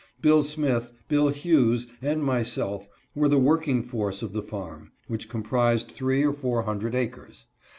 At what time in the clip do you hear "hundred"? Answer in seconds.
6.63-6.95